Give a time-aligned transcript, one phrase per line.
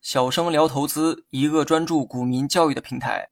[0.00, 3.28] 小生聊投资，一个专注股民教育的平台。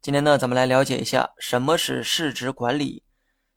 [0.00, 3.02] 今天呢，咱们来了解一下什么是市值管理。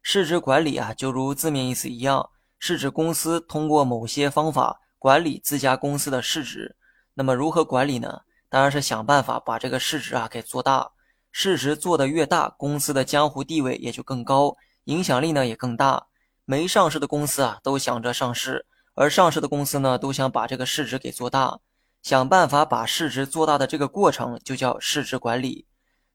[0.02, 6.76] 市值管理啊，就如字面意思一样，是指公司通过某些方法管理自家公司的市值。
[7.14, 8.22] 那么如何管理呢？
[8.50, 10.92] 当然是想办法把这个市值啊给做大。
[11.32, 16.08] 市值做得越大，公司的江湖地位也就更高，影响力呢也更大。
[16.46, 18.66] 没上市的公司啊，都想着上市；
[18.96, 21.60] 而上市的公司呢，都想把这个市值给做大。
[22.02, 25.66] 想办法把市值做大的这个过程，就叫市值管理。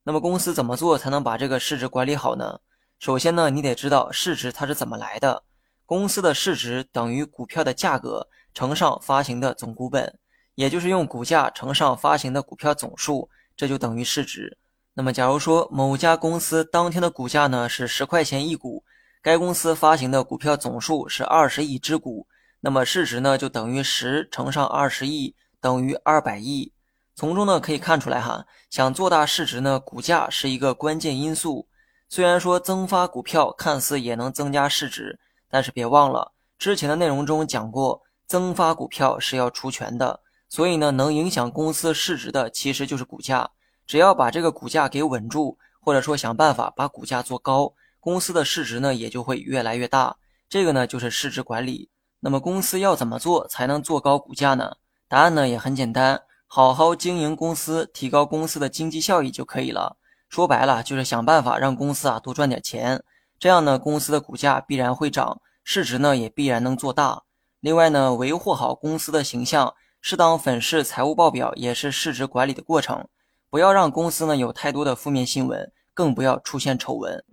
[0.05, 2.61] 那么公司怎么做才能把这个市值管理好呢？
[2.99, 5.43] 首先呢，你得知道市值它是怎么来的。
[5.87, 10.19] 公司的市值等于股票的价格乘上发行的总股本，
[10.55, 14.59] 也就是用股价乘上发行的股票总数，这就等于市值。
[14.93, 18.85] 那么，假如说某家公司当天的股价呢是十块钱一股，
[19.23, 22.27] 该公司发行的股票总数是二十亿只股，
[22.61, 26.73] 那么市值呢就等于十乘上二十亿等于二百亿。
[27.15, 31.69] 从中呢可以看出来哈，想做大市值呢，股价是一个关键因素。
[32.09, 35.19] 虽然说增发股票看似也能增加市值，
[35.51, 43.51] 但是别忘了之前的内容中讲过，增发股票是要除权的，所以呢能影响公司市值的其实就是股价。
[43.87, 50.17] 只要把这个股价给稳住，或者说想办法把股价做高，公司的市值呢也就会越来越大。
[50.49, 51.91] 这个呢就是市值管理。
[52.21, 54.77] 那么公司要怎么做才能做高股价呢？
[55.09, 59.97] 答案呢也很简单，好好经营公司，提高公司的经济效益就可以了。
[60.29, 63.03] 说白了就是想办法让公司啊多赚点钱，
[63.39, 67.23] 这样呢公司的股价必然会涨，市值呢也必然能做大。
[67.61, 73.07] 另外呢维护好公司的形象，适当粉饰财务报表也是市值管理的过程。
[73.49, 77.25] 不要让公司呢有太多的负面新闻，更不要出现丑闻。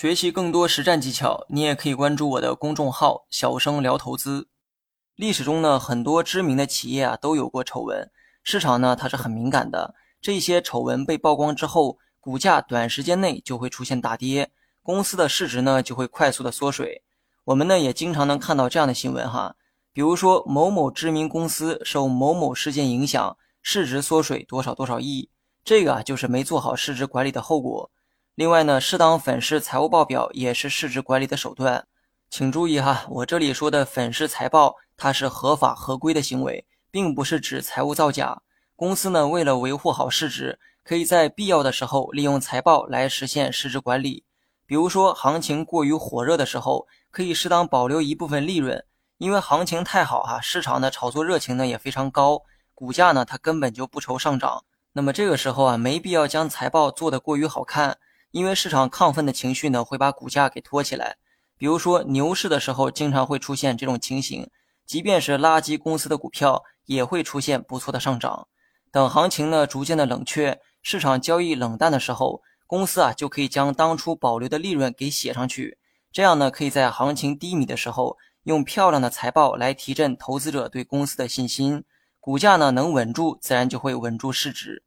[0.00, 4.46] 学习更多实战技巧，你也可以关注我的公众号“小生聊投资”。
[5.18, 8.08] 历史中呢，很多知名的企业啊都有过丑闻，
[8.44, 9.96] 市场呢它是很敏感的。
[10.20, 14.52] 这些丑闻被曝光之后，股价短时间内就会出现大跌，
[14.84, 17.02] 公司的市值呢就会快速的缩水。
[17.46, 19.56] 我们呢也经常能看到这样的新闻哈。
[19.92, 25.28] 比如说，某某知名公司受某某事件影响，市值缩水多少多少亿，
[25.64, 27.90] 这个啊就是没做好市值管理的后果。
[28.38, 31.84] 另外呢，适当粉饰财务报表也是市值管理的手段。
[32.30, 38.40] 请注意哈，我这里说的粉饰财报，它是合法合规的行为，并不是指财务造假。
[38.76, 44.22] 公司呢，为了维护好市值，可以在必要的时候利用财报来实现市值管理。
[44.64, 48.84] 比如说，行情过于火热的时候，可以适当保留一部分利润。
[49.16, 54.62] 因为行情太好哈，市场的炒作热情呢也非常高，股价呢它根本就不愁上涨。
[54.92, 57.98] 那么这个时候啊，没必要将财报做得过于好看，
[58.30, 61.16] 因为市场亢奋的情绪呢会把股价给托起来。
[61.56, 64.48] 比如说牛市的时候，经常会出现这种情形，
[64.86, 68.48] 即便是垃圾公司的股票也会出现不错的上涨。
[68.90, 75.78] 等行情呢逐渐的冷却，市场交易冷淡的时候，公司啊就可以将当初保留的利润给写上去，
[76.12, 78.16] 这样呢可以在行情低迷的时候。
[78.44, 81.84] 用漂亮的财报来提振投资者对公司的信心，
[82.18, 84.84] 股价呢能稳住，自然就会稳住市值。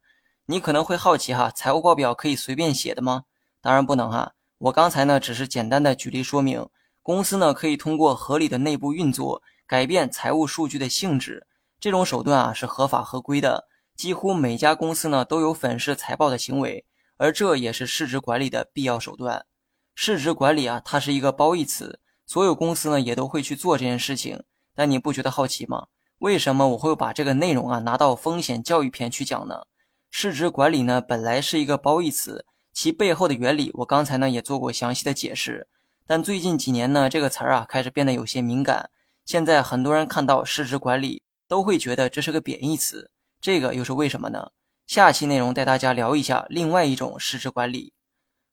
[0.48, 3.26] 你可能会好奇哈，财务报表可以随便写的吗？
[3.62, 4.34] 当然不能哈。
[4.58, 6.68] 我刚才呢只是简单的举例说明，
[7.02, 11.48] 公司呢可以通过合理的内部运作改变财务数据的性质，
[11.80, 13.68] 这种手段啊是合法合规的。
[13.96, 16.86] 几乎每家公司呢都有粉饰财报的行为，
[17.18, 19.46] 而这也是市值管理的必要手段。
[19.94, 22.00] 市值管理啊，它是一个褒义词。
[22.26, 25.88] 所有公司呢也都会去做这件事情，但你不觉得好奇吗？
[26.20, 29.64] 为什么我会把这个内容啊拿到风险教育篇去讲呢？
[30.10, 35.68] 市值管理呢本来是一个褒义词，其背后的原理我刚才呢也做过详细的解释。
[36.08, 38.90] 但最近几年呢这个词儿啊开始变得有些敏感，
[39.26, 44.52] 现在很多人看到市值管理都会觉得这是个贬义词，这个又是为什么呢？
[44.88, 47.94] 下期内容带大家聊一下另外一种市值管理。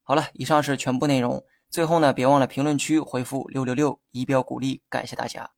[0.02, 1.44] 好了，以上是全部内容。
[1.68, 5.50] 最后呢，别忘了评论区回复六六六，以表鼓励，感谢大家。